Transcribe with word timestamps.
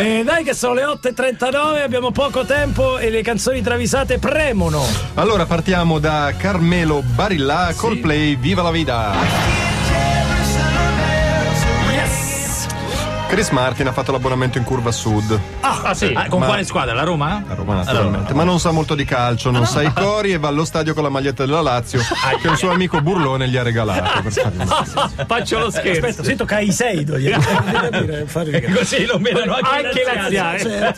Eh, 0.00 0.24
dai 0.24 0.44
che 0.44 0.54
sono 0.54 0.72
le 0.72 0.84
8.39, 0.84 1.82
abbiamo 1.82 2.10
poco 2.10 2.46
tempo 2.46 2.96
e 2.96 3.10
le 3.10 3.20
canzoni 3.20 3.60
travisate 3.60 4.18
premono. 4.18 4.82
Allora 5.12 5.44
partiamo 5.44 5.98
da 5.98 6.32
Carmelo 6.38 7.02
Barilla, 7.02 7.74
Coldplay, 7.76 8.34
Viva 8.36 8.62
la 8.62 8.70
Vida. 8.70 9.69
Chris 13.30 13.50
Martin 13.50 13.86
ha 13.86 13.92
fatto 13.92 14.10
l'abbonamento 14.10 14.58
in 14.58 14.64
curva 14.64 14.90
sud. 14.90 15.38
Ah, 15.60 15.94
sì. 15.94 16.12
Ah, 16.14 16.26
con 16.26 16.40
Ma- 16.40 16.46
quale 16.46 16.64
squadra? 16.64 16.94
La 16.94 17.04
Roma? 17.04 17.44
A 17.48 17.54
Roma 17.54 17.74
naturalmente, 17.76 18.34
ma 18.34 18.42
non 18.42 18.58
sa 18.58 18.72
molto 18.72 18.96
di 18.96 19.04
calcio, 19.04 19.52
non 19.52 19.66
sa 19.66 19.82
i 19.82 19.92
cori 19.92 20.32
e 20.32 20.38
va 20.38 20.48
allo 20.48 20.64
stadio 20.64 20.94
con 20.94 21.04
la 21.04 21.10
maglietta 21.10 21.46
della 21.46 21.60
Lazio 21.62 22.00
che 22.42 22.48
un 22.48 22.56
suo 22.56 22.72
amico 22.72 23.00
Burlone 23.00 23.48
gli 23.48 23.56
ha 23.56 23.62
regalato. 23.62 24.28
Faccio 25.28 25.58
lo 25.60 25.70
scherzo. 25.70 26.06
Aspetta, 26.06 26.24
sento 26.24 26.44
Caiseido. 26.44 27.18
gli- 27.18 27.32
rigare. 27.32 28.72
Così 28.74 29.06
lo 29.06 29.18
menano 29.20 29.54
anche, 29.54 30.02
Anche 30.02 30.04
laziale. 30.04 30.94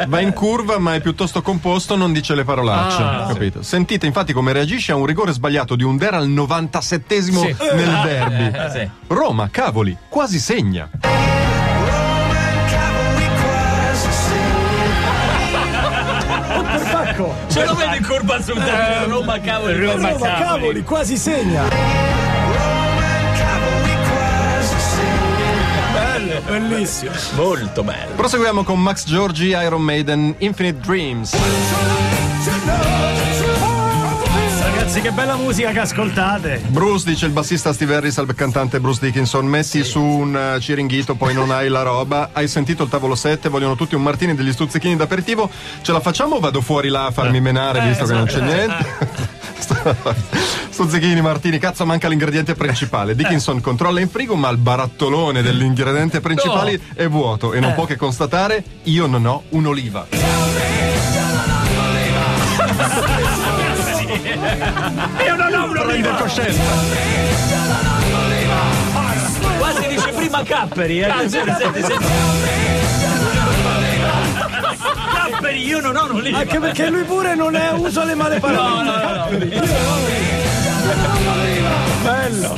Eh. 0.00 0.06
Va 0.06 0.20
in 0.20 0.32
curva 0.32 0.78
ma 0.78 0.94
è 0.96 1.00
piuttosto 1.00 1.42
composto, 1.42 1.94
non 1.94 2.12
dice 2.12 2.34
le 2.34 2.42
parolacce. 2.42 3.32
capito? 3.32 3.62
Sentite 3.62 4.04
infatti 4.06 4.32
come 4.32 4.52
reagisce 4.52 4.90
a 4.90 4.96
un 4.96 5.06
rigore 5.06 5.32
sbagliato 5.32 5.76
di 5.76 5.84
Under 5.84 6.14
al 6.14 6.28
97esimo 6.28 7.40
Sì. 7.40 7.56
nel 7.72 8.00
derby. 8.02 8.58
Eh, 8.58 8.70
sì. 8.70 8.90
Roma, 9.06 9.48
cavoli, 9.48 9.96
quasi 10.08 10.40
segna. 10.40 10.90
Pacco. 17.14 17.34
Ce 17.48 17.64
lo 17.64 17.74
vedo 17.74 17.94
in 17.94 18.04
curva 18.04 18.40
sud. 18.42 18.58
eh, 18.58 19.04
Roma, 19.06 19.38
cavolo. 19.40 19.92
Roma, 19.92 20.14
cavoli, 20.16 20.82
quasi 20.82 21.16
segna. 21.16 21.62
Bello, 25.92 26.40
bellissimo. 26.46 27.12
Molto 27.36 27.82
bello. 27.84 28.14
Proseguiamo 28.16 28.64
con 28.64 28.80
Max 28.80 29.04
Giorgi, 29.06 29.48
Iron 29.48 29.82
Maiden, 29.82 30.34
Infinite 30.38 30.80
Dreams. 30.80 31.36
Ragazzi, 34.94 35.10
che 35.10 35.22
bella 35.22 35.34
musica 35.34 35.72
che 35.72 35.80
ascoltate. 35.80 36.62
Bruce 36.68 37.04
dice 37.04 37.26
il 37.26 37.32
bassista 37.32 37.72
Steve 37.72 37.96
Harris 37.96 38.16
al 38.18 38.32
cantante 38.32 38.78
Bruce 38.78 39.00
Dickinson. 39.04 39.44
Messi 39.44 39.82
su 39.82 40.00
un 40.00 40.36
eh, 40.36 40.60
ciringhito 40.60 41.16
poi 41.16 41.34
non 41.34 41.50
hai 41.50 41.68
la 41.68 41.82
roba. 41.82 42.30
Hai 42.32 42.46
sentito 42.46 42.84
il 42.84 42.88
tavolo 42.88 43.16
7 43.16 43.48
vogliono 43.48 43.74
tutti 43.74 43.96
un 43.96 44.02
martini 44.02 44.36
degli 44.36 44.52
stuzzichini 44.52 44.94
d'aperitivo. 44.94 45.50
Ce 45.82 45.90
la 45.90 45.98
facciamo 45.98 46.36
o 46.36 46.38
vado 46.38 46.60
fuori 46.60 46.90
là 46.90 47.06
a 47.06 47.10
farmi 47.10 47.40
menare 47.40 47.80
visto 47.80 48.04
che 48.04 48.12
non 48.12 48.26
c'è 48.26 48.40
niente? 48.40 48.86
Stuzzichini 50.70 51.20
martini 51.20 51.58
cazzo 51.58 51.84
manca 51.84 52.06
l'ingrediente 52.06 52.54
principale. 52.54 53.16
Dickinson 53.16 53.60
controlla 53.60 53.98
in 53.98 54.08
frigo 54.08 54.36
ma 54.36 54.48
il 54.50 54.58
barattolone 54.58 55.42
dell'ingrediente 55.42 56.20
principale 56.20 56.78
è 56.94 57.08
vuoto 57.08 57.52
e 57.52 57.58
non 57.58 57.74
può 57.74 57.84
che 57.84 57.96
constatare 57.96 58.62
io 58.84 59.06
non 59.06 59.26
ho 59.26 59.42
un'oliva. 59.48 60.06
Io 60.10 60.20
non 60.20 61.50
ho 63.10 63.23
prende 65.84 66.10
coscienza 66.18 66.62
Quasi 69.58 69.86
dice 69.88 70.12
prima 70.12 70.42
Capperi. 70.42 71.00
Eh. 71.00 71.12
Senti, 71.28 71.52
senti, 71.58 71.82
senti. 71.82 72.06
Capperi, 75.14 75.64
io 75.64 75.80
non 75.80 75.96
ho 75.96 76.04
un 76.04 76.10
oliva. 76.16 76.38
Anche 76.38 76.58
perché 76.58 76.90
lui 76.90 77.04
pure 77.04 77.34
non 77.34 77.54
è 77.54 77.70
uso 77.72 78.04
le 78.04 78.14
male 78.14 78.40
parole. 78.40 78.58
No, 78.58 78.82
no, 78.82 78.96
no, 78.96 79.12
no. 79.14 79.38
Bello. 82.02 82.56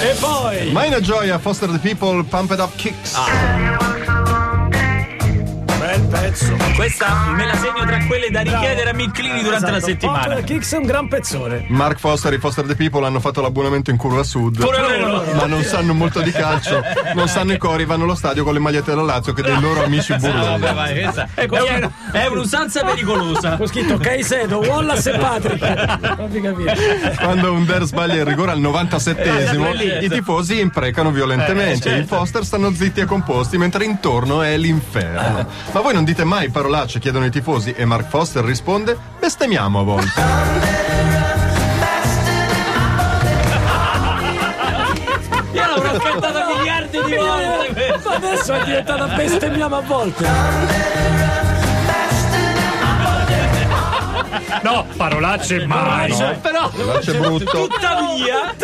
E 0.00 0.14
poi. 0.20 0.70
Mina 0.72 1.00
Gioia 1.00 1.38
Foster 1.38 1.68
the 1.70 1.78
People 1.78 2.22
Pumped 2.24 2.58
Up 2.58 2.74
Kicks 2.76 3.16
Bel 3.16 3.83
pezzo. 6.34 6.56
Questa 6.74 7.30
me 7.36 7.46
la 7.46 7.54
segno 7.56 7.84
tra 7.86 8.04
quelle 8.06 8.28
da 8.30 8.40
richiedere 8.40 8.90
a 8.90 8.94
mi 8.94 9.04
inclini 9.04 9.42
durante 9.42 9.70
la 9.70 9.76
Esatto. 9.76 9.92
settimana. 9.92 10.18
Popular 10.18 10.44
Kicks 10.44 10.72
è 10.72 10.76
un 10.76 10.84
gran 10.86 11.08
pezzone. 11.08 11.64
Mark 11.68 11.98
Foster 11.98 12.32
e 12.32 12.38
Foster 12.38 12.64
the 12.66 12.74
People 12.74 13.06
hanno 13.06 13.20
fatto 13.20 13.40
l'abbonamento 13.40 13.90
in 13.90 13.96
curva 13.96 14.22
sud 14.24 14.58
Pure 14.58 14.98
loro. 15.00 15.32
ma 15.34 15.46
non 15.46 15.62
sanno 15.62 15.94
molto 15.94 16.20
di 16.20 16.30
calcio, 16.32 16.82
non 17.14 17.28
sanno 17.28 17.52
i 17.52 17.58
cori, 17.58 17.84
vanno 17.84 18.04
allo 18.04 18.14
stadio 18.14 18.42
con 18.44 18.52
le 18.52 18.58
magliette 18.58 18.90
della 18.90 19.02
Lazio 19.02 19.32
che 19.32 19.42
dei 19.42 19.58
loro 19.60 19.84
amici 19.84 20.14
burloni. 20.16 20.60
questa 20.60 21.28
è, 21.34 21.90
è 22.12 22.26
un'usanza 22.26 22.84
pericolosa. 22.84 23.56
Ho 23.60 23.66
scritto 23.66 23.96
Caicedo, 23.98 24.58
Wallace 24.58 25.12
e 25.12 25.18
Patrick. 25.18 25.58
Capire. 26.44 27.16
Quando 27.20 27.52
un 27.52 27.64
Der 27.64 27.84
sbaglia 27.84 28.14
il 28.14 28.24
rigore 28.24 28.50
al 28.50 28.60
97esimo, 28.60 29.72
Eh, 29.78 30.04
i 30.04 30.08
tifosi 30.08 30.60
imprecano 30.60 31.10
violentemente. 31.10 31.94
I 31.96 32.04
Foster 32.04 32.44
stanno 32.44 32.72
zitti 32.72 33.00
e 33.00 33.04
composti, 33.04 33.56
mentre 33.58 33.84
intorno 33.84 34.42
è 34.42 34.56
l'inferno. 34.56 35.46
Ma 35.72 35.80
voi 35.80 35.94
non 35.94 36.04
dite 36.04 36.23
mai 36.24 36.48
parolacce, 36.50 36.98
chiedono 36.98 37.24
i 37.26 37.30
tifosi, 37.30 37.72
e 37.72 37.84
Mark 37.84 38.08
Foster 38.08 38.44
risponde: 38.44 38.96
bestemmiamo 39.18 39.80
a 39.80 39.82
volte. 39.82 40.22
Io 45.52 45.66
l'avrò 45.66 45.98
cantata 45.98 46.46
miliardi 46.56 46.98
di 47.04 47.14
volte. 47.16 48.00
Ma 48.04 48.14
adesso 48.14 48.52
è 48.52 48.64
diventata 48.64 49.06
bestemmiamo 49.06 49.76
a 49.76 49.80
volte. 49.82 50.28
No, 54.62 54.86
parolacce 54.96 55.66
mai. 55.66 56.14
Cioè, 56.14 56.36
Però, 56.36 56.68
Parolacce 56.68 57.12
brutto. 57.14 57.66
tuttavia, 57.66 58.54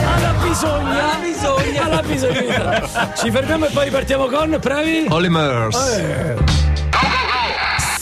Alla 0.00 0.32
bisogna. 0.42 1.02
Alla 1.02 1.18
Alla 2.02 2.08
bisogna. 2.08 3.14
Ci 3.16 3.30
fermiamo 3.30 3.66
e 3.66 3.70
poi 3.70 3.84
ripartiamo 3.84 4.26
con 4.26 4.58
Previ. 4.60 5.06
Holly 5.08 5.28
Murs. 5.28 6.71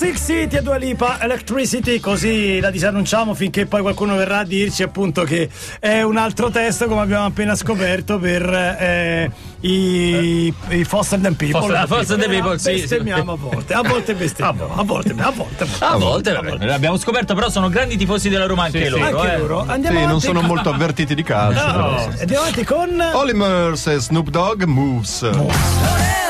Six 0.00 0.24
City 0.24 0.56
e 0.56 0.62
Dua 0.62 0.76
Lipa 0.76 1.20
Electricity, 1.20 2.00
così 2.00 2.58
la 2.58 2.70
disannunciamo 2.70 3.34
finché 3.34 3.66
poi 3.66 3.82
qualcuno 3.82 4.16
verrà 4.16 4.38
a 4.38 4.44
dirci 4.44 4.82
appunto 4.82 5.24
che 5.24 5.50
è 5.78 6.00
un 6.00 6.16
altro 6.16 6.48
testo 6.48 6.86
come 6.86 7.02
abbiamo 7.02 7.26
appena 7.26 7.54
scoperto 7.54 8.18
per 8.18 8.48
eh, 8.50 9.30
i, 9.60 10.54
i 10.70 10.84
Foster 10.84 11.20
and 11.22 11.36
People. 11.36 11.60
Foster- 11.60 11.86
Foster 11.86 12.18
and 12.18 12.30
People, 12.30 12.58
sì, 12.58 12.76
sì. 12.76 12.80
Bestemmiamo 12.80 13.32
a 13.32 13.36
volte, 13.36 13.74
a 13.74 13.82
volte 13.82 14.14
bestemmiamo, 14.14 14.74
a 14.74 14.82
volte, 14.84 15.14
a 15.18 15.30
volte. 15.30 15.66
a 15.80 15.96
volte, 15.98 16.32
vabbè, 16.32 16.64
l'abbiamo 16.64 16.96
scoperto, 16.96 17.34
però 17.34 17.50
sono 17.50 17.68
grandi 17.68 17.98
tifosi 17.98 18.30
della 18.30 18.46
Roma 18.46 18.64
anche 18.64 18.88
loro. 18.88 19.04
Anche 19.04 19.34
eh. 19.34 19.36
loro. 19.36 19.64
Andiamo 19.66 19.98
Sì, 20.00 20.06
non 20.06 20.20
sono 20.22 20.40
molto 20.40 20.70
avvertiti 20.70 21.14
di 21.14 21.22
calcio. 21.22 21.62
però 21.62 21.90
No, 21.90 22.10
sì. 22.14 22.20
Andiamo 22.20 22.42
avanti 22.44 22.64
con 22.64 22.88
Murs 23.34 23.86
e 23.86 23.98
Snoop 23.98 24.30
Dogg 24.30 24.62
Moves. 24.62 25.28
DJ 25.28 26.29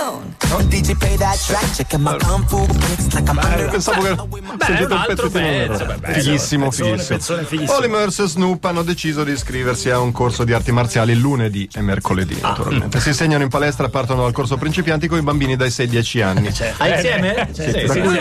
play 0.54 1.16
that 1.16 1.38
track, 1.46 1.72
checking 1.74 2.02
my 2.02 2.16
kung 2.18 2.44
fu 2.46 2.66
kicks 2.66 3.14
like 3.14 3.28
I'm 3.30 3.38
under 3.38 3.68
Pensavo 3.70 4.02
che 4.02 4.10
è 4.10 4.16
sentite 4.58 4.92
un 4.92 5.04
pezzettino 5.06 5.28
pezzo, 5.30 5.84
beh, 5.84 6.12
fighissimo, 6.12 6.68
pezzone, 6.68 6.90
fighissimo. 6.90 7.16
pezzone 7.18 7.44
fighissimo. 7.44 7.88
Murs 7.88 8.18
e 8.18 8.26
Snoop 8.26 8.64
hanno 8.64 8.82
deciso 8.82 9.24
di 9.24 9.32
iscriversi 9.32 9.90
a 9.90 9.98
un 10.00 10.12
corso 10.12 10.44
di 10.44 10.52
arti 10.52 10.72
marziali 10.72 11.14
lunedì 11.14 11.68
e 11.72 11.80
mercoledì, 11.80 12.38
Ah. 12.40 12.48
naturalmente. 12.48 13.00
Si 13.00 13.12
segnano 13.14 13.42
in 13.44 13.48
palestra 13.48 13.86
e 13.86 13.90
partono 13.90 14.22
dal 14.22 14.32
corso 14.32 14.56
principianti 14.56 15.06
con 15.06 15.18
i 15.18 15.22
bambini 15.22 15.56
dai 15.56 15.70
6 15.70 15.84
ai 15.84 15.90
10 15.90 16.22
anni, 16.22 16.48
Ah, 16.78 16.88
insieme? 16.88 17.48
Sì, 17.52 17.70
da, 17.70 17.92
sì, 17.92 18.00
cui, 18.00 18.18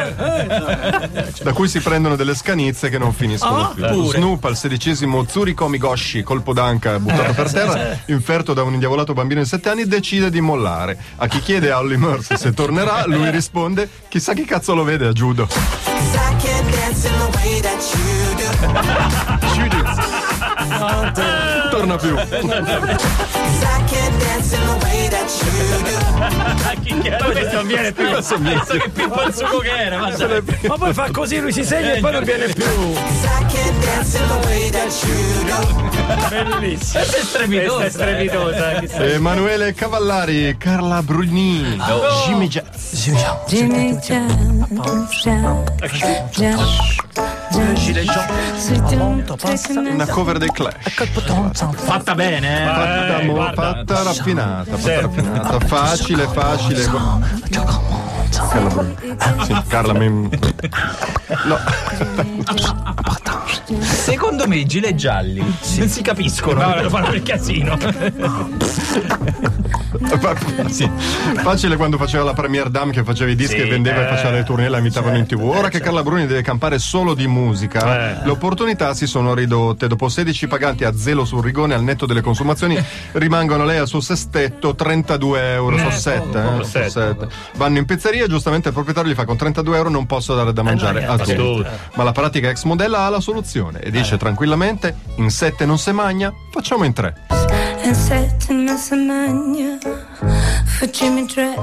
sì. 1.33 1.43
da 1.43 1.53
cui 1.53 1.67
si 1.67 1.79
prendono 1.79 2.15
delle 2.15 2.35
scanizze 2.35 2.89
che 2.89 2.97
non 2.97 3.13
finiscono 3.13 3.71
più. 3.73 3.85
pure. 3.87 4.17
Snoop 4.17 4.43
al 4.45 4.55
sedicesimo 4.57 5.25
Zuriko 5.27 5.67
Migoshi, 5.67 6.21
colpo 6.23 6.53
d'anca 6.53 6.99
buttato 6.99 7.33
per 7.33 7.51
terra, 7.51 7.99
inferto 8.05 8.53
da 8.53 8.63
un 8.63 8.73
indiavolato 8.73 9.13
bambino 9.13 9.41
di 9.41 9.47
7 9.47 9.69
anni, 9.69 9.85
decide 9.87 10.29
di 10.29 10.41
mollare. 10.41 10.97
A 11.17 11.27
chi 11.27 11.39
chiede 11.39 11.71
a 11.71 11.79
Holly 11.79 11.97
Murs 12.19 12.33
se 12.35 12.53
tornerà, 12.53 13.05
lui 13.05 13.31
risponde: 13.31 13.89
chissà 14.09 14.33
chi 14.33 14.43
cazzo 14.43 14.75
lo 14.75 14.83
vede 14.83 15.07
a. 15.07 15.11
Judo. 15.13 15.47
Torna 21.69 21.95
più. 21.95 22.15
'Cause 25.09 25.17
I 25.17 25.25
can't 25.25 25.41
dance 25.41 25.43
in 25.43 25.47
the 25.47 25.77
way 25.85 26.69
that 26.69 26.83
you 26.83 26.83
do. 26.83 26.83
Chi 26.83 26.99
che 27.01 27.07
era? 27.09 27.25
Questo 27.25 27.55
non 27.55 27.67
viene 27.67 27.91
più. 27.91 28.09
Penso 28.09 28.37
che 28.37 28.91
il 29.27 29.33
sugo 29.33 29.57
che 29.59 29.69
era. 29.77 29.97
ma. 29.97 30.09
Ma 30.67 30.77
poi 30.77 30.93
fa 30.93 31.09
così, 31.11 31.39
lui 31.39 31.51
si 31.51 31.63
segna 31.63 31.93
e 31.93 31.99
poi 31.99 32.11
non 32.11 32.23
viene 32.23 32.47
più. 32.47 32.63
Bellissimo. 36.29 37.03
Questa 37.03 37.17
è 37.17 37.21
strepitosa. 37.21 37.85
È 37.85 37.89
strepitosa. 37.89 38.79
chissà. 38.79 39.03
Emanuele 39.05 39.73
Cavallari, 39.73 40.55
Carla 40.57 41.01
Bruni, 41.01 41.77
Jimmy 42.25 42.47
Jazz. 42.47 43.07
Jimmy 43.47 43.97
Jam. 43.99 44.65
Una 49.91 50.07
cover 50.07 50.37
dei 50.37 50.51
Clash. 50.51 50.75
Fatta 51.75 52.15
bene, 52.15 52.61
eh. 52.61 52.65
Fatta, 52.65 53.23
mo- 53.23 53.33
guarda. 53.33 53.61
fatta 53.61 54.03
raffinata, 54.03 54.77
fatta 54.77 55.01
raffinata. 55.01 55.59
Facile, 55.59 56.27
facile. 56.27 56.89
Carla. 58.49 58.85
Sì, 59.43 59.55
Carla 59.67 59.93
mi... 59.93 60.29
No. 61.45 61.57
Secondo 63.81 64.47
me 64.47 64.57
i 64.57 64.65
gilet 64.65 64.95
gialli 64.95 65.43
non 65.77 65.87
si 65.89 66.01
capiscono, 66.01 66.73
no, 66.75 66.89
fanno 66.89 67.13
il 67.13 67.23
casino. 67.23 67.77
Sì. 70.69 70.89
Facile 71.41 71.75
quando 71.75 71.97
faceva 71.97 72.23
la 72.23 72.33
Premier 72.33 72.69
Dame 72.69 72.91
che 72.91 73.03
faceva 73.03 73.29
i 73.31 73.35
dischi 73.35 73.55
Sì, 73.59 73.61
e 73.61 73.69
vendeva 73.69 74.01
e 74.01 74.05
eh, 74.05 74.07
faceva 74.07 74.31
le 74.31 74.43
tournée, 74.43 74.69
la 74.69 74.77
imitavano 74.77 75.17
in 75.17 75.25
tv. 75.25 75.41
Ora 75.43 75.69
che 75.69 75.79
Carla 75.79 76.03
Bruni 76.03 76.25
deve 76.27 76.41
campare 76.41 76.79
solo 76.79 77.13
di 77.13 77.27
musica, 77.27 78.21
Eh. 78.21 78.25
le 78.25 78.31
opportunità 78.31 78.93
si 78.93 79.07
sono 79.07 79.33
ridotte. 79.33 79.87
Dopo 79.87 80.09
16 80.09 80.47
paganti 80.47 80.83
a 80.83 80.95
zelo 80.95 81.25
sul 81.25 81.43
rigone 81.43 81.73
al 81.73 81.83
netto 81.83 82.05
delle 82.05 82.21
consumazioni, 82.21 82.81
rimangono 83.13 83.65
lei 83.65 83.77
al 83.77 83.87
suo 83.87 83.99
sestetto 84.01 84.75
32 84.75 85.53
euro. 85.53 85.77
Sono 85.77 85.89
7, 85.91 85.97
eh? 85.99 86.63
sette. 86.63 86.89
Sono 86.89 86.89
sette. 86.89 87.27
Vanno 87.55 87.77
in 87.77 87.85
pizzeria, 87.85 88.27
giustamente 88.27 88.67
il 88.69 88.73
proprietario 88.73 89.11
gli 89.11 89.15
fa 89.15 89.25
con 89.25 89.37
32 89.37 89.75
euro 89.77 89.89
non 89.89 90.05
posso 90.05 90.35
dare 90.35 90.53
da 90.53 90.63
mangiare 90.63 91.05
a 91.05 91.17
tutti. 91.17 91.35
tutti. 91.35 91.67
Ma 91.95 92.03
la 92.03 92.11
pratica 92.11 92.49
ex 92.49 92.63
modella 92.63 93.01
ha 93.05 93.09
la 93.09 93.19
soluzione 93.19 93.79
e 93.79 93.91
dice 93.91 94.17
tranquillamente: 94.17 94.95
in 95.15 95.29
7 95.29 95.65
non 95.65 95.77
si 95.77 95.91
magna, 95.91 96.33
facciamo 96.51 96.83
in 96.83 96.93
3. 96.93 97.38
En 97.89 97.95
sette 97.95 98.53
med 98.53 98.77
semagna 98.77 99.79
Facciamo 100.79 101.25
tre 101.25 101.55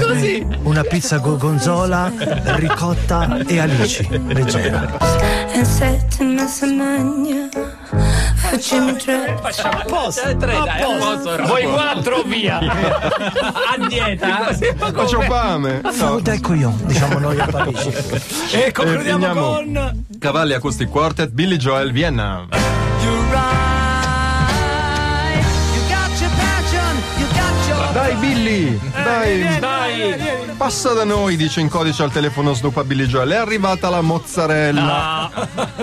Così. 0.00 0.46
Una 0.62 0.82
pizza 0.82 1.18
gorgonzola, 1.18 2.10
ricotta 2.56 3.40
e 3.46 3.60
alici. 3.60 4.08
Leggera. 4.28 4.88
En 5.52 5.66
sette 5.66 6.24
med 6.24 6.48
semagna 6.48 7.48
Facciamo 8.34 8.96
tre 8.96 9.36
Eh, 9.36 10.36
tre, 10.36 10.52
dai, 10.64 10.82
a 10.82 10.86
posto. 10.96 11.46
Voi 11.46 11.64
quattro 11.64 12.22
via. 12.22 12.58
A 12.64 13.86
dieta. 13.86 14.56
Ma 14.78 14.90
c'ho 15.04 15.20
fame! 15.20 15.82
No. 15.98 16.18
Del 16.20 16.40
coglion, 16.40 16.78
diciamo 16.84 17.18
noi 17.18 17.38
a 17.40 17.46
Parigi. 17.46 17.92
E 18.52 18.72
concludiamo 18.72 19.26
finiamo. 19.26 19.40
con. 19.40 20.04
Cavalli 20.18 20.54
Acoustic 20.54 20.88
Quartet, 20.88 21.30
Billy 21.30 21.56
Joel, 21.56 21.92
Vienna. 21.92 22.63
Dai 27.92 28.14
Billy, 28.16 28.78
dai, 29.04 29.58
Dai. 29.60 30.16
passa 30.56 30.92
da 30.94 31.04
noi, 31.04 31.36
dice 31.36 31.60
in 31.60 31.68
codice 31.68 32.02
al 32.02 32.10
telefono 32.10 32.52
Snoop 32.52 32.76
a 32.78 32.84
Billy 32.84 33.06
Joel. 33.06 33.30
È 33.30 33.36
arrivata 33.36 33.88
la 33.88 34.00
mozzarella, 34.00 35.30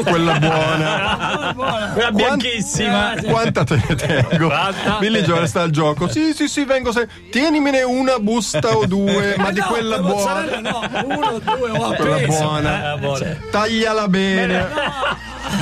quella 0.04 0.38
buona. 0.38 1.54
Quella 1.94 2.12
bianchissima. 2.12 3.14
Quanta 3.24 3.64
te 3.64 3.82
ne 3.88 3.96
tengo? 3.96 4.48
Quanta? 4.48 4.98
Billy 5.00 5.22
Joel 5.22 5.48
sta 5.48 5.62
al 5.62 5.70
gioco. 5.70 6.10
Sì, 6.10 6.34
sì, 6.34 6.50
sì, 6.50 6.66
vengo 6.66 6.92
se. 6.92 7.08
Tienimene 7.32 7.82
una 7.84 8.20
busta 8.20 8.76
o 8.76 8.86
due, 8.86 9.36
ma 9.38 9.52
di 9.52 9.62
quella 9.62 10.00
buona. 10.00 10.60
No, 10.60 10.82
uno, 11.06 11.40
due, 11.40 11.70
ho 11.72 11.94
Quella 11.96 12.16
appeso. 12.16 12.38
buona. 12.38 12.94
Eh, 12.94 12.98
buona. 12.98 13.38
Tagliala 13.50 14.08
bene. 14.10 14.68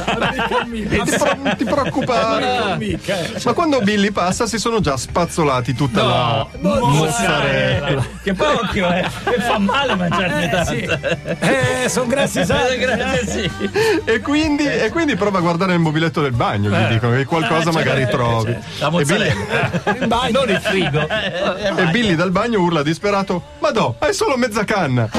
Non 0.06 0.09
ti, 0.30 1.18
pro- 1.18 1.56
ti 1.58 1.64
preoccupare. 1.66 2.76
Mica, 2.78 3.20
eh. 3.20 3.42
Ma 3.44 3.54
quando 3.54 3.80
Billy 3.82 4.12
passa 4.12 4.48
si 4.48 4.58
sono 4.58 4.80
già 4.80 4.98
spazzolati 4.98 5.74
tutta 5.74 6.04
la 6.04 6.48
mozzarella. 6.62 8.06
Che 8.24 8.34
poi 8.34 8.56
occhio, 8.56 8.92
eh. 8.92 9.06
Che 9.24 9.42
fa 9.42 9.58
male 9.58 9.96
mangiarne 9.96 10.50
tanto. 10.50 11.00
Eh, 11.40 11.90
sono 11.90 12.08
grassi 12.08 12.46
sani. 12.46 12.78
Grazie, 12.78 13.28
sì. 13.28 13.70
E 14.06 14.20
quindi, 14.20 14.66
e 14.66 14.90
quindi 14.90 15.16
prova 15.16 15.40
a 15.40 15.42
guardare 15.42 15.74
il 15.74 15.80
mobiletto 15.80 16.22
del 16.22 16.34
bagno, 16.34 16.70
gli 16.70 16.94
dicono 16.94 17.16
che 17.16 17.26
qualcosa 17.26 17.72
magari 17.72 18.08
trovi. 18.08 18.56
La 18.80 18.88
E 18.88 19.04
Billy, 19.04 19.34
mozzarella. 19.34 20.30
Non 20.32 20.50
il 20.50 20.60
frigo. 20.62 21.08
e 21.10 21.86
Billy 21.92 22.16
dal 22.16 22.32
bagno 22.32 22.60
urla 22.62 22.84
disperato: 22.84 23.44
Ma 23.60 23.70
no, 23.72 23.96
hai 24.00 24.14
solo 24.14 24.38
mezza 24.38 24.64
canna! 24.64 25.10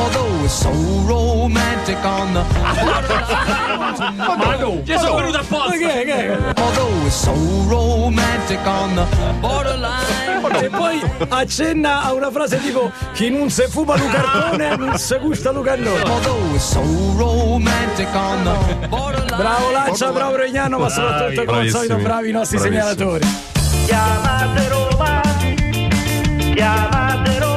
It's 0.43 0.59
so 0.59 0.71
romantic 1.07 2.03
on 2.03 2.33
the 2.33 2.43
sono 5.01 5.15
venuto 5.17 5.39
apposta. 5.39 5.77
Che, 5.77 6.05
che. 6.05 6.39
So 7.11 7.33
e 10.61 10.69
poi 10.69 11.01
accenna 11.29 12.03
a 12.03 12.13
una 12.13 12.31
frase 12.31 12.61
tipo 12.61 12.91
chi 13.13 13.31
non 13.31 13.51
se 13.51 13.69
fuma 13.69 13.97
lu 13.97 14.09
cartone 14.09 14.77
non 14.77 14.99
se 14.99 15.19
gusta 15.19 15.51
lu 15.51 15.63
cannone. 15.63 16.03
So 16.59 16.81
bravo 19.37 19.71
Lancia, 19.71 20.11
bravo 20.13 20.37
Regnano, 20.37 20.79
ma 20.79 20.89
soprattutto 20.89 21.45
come 21.45 21.61
al 21.61 21.69
solito 21.69 21.97
bravi 21.97 22.29
i 22.29 22.33
nostri 22.33 22.59
Bravissimi. 22.59 22.83
segnalatori. 22.83 23.27
Chiamate 23.87 24.69
Roma, 24.69 25.21
chiamate 26.55 27.39
Roma. 27.39 27.50